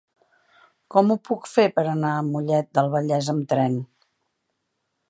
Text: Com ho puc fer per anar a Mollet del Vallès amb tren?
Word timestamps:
Com 0.95 1.11
ho 1.11 1.17
puc 1.29 1.45
fer 1.51 1.65
per 1.75 1.83
anar 1.91 2.15
a 2.15 2.25
Mollet 2.31 2.73
del 2.79 2.91
Vallès 2.97 3.31
amb 3.37 3.47
tren? 3.55 3.79